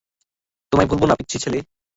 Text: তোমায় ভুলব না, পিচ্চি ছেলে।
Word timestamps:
তোমায় 0.71 0.87
ভুলব 0.87 1.03
না, 1.05 1.15
পিচ্চি 1.19 1.37
ছেলে। 1.43 1.59